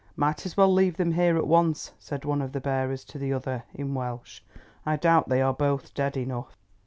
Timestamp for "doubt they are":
4.95-5.53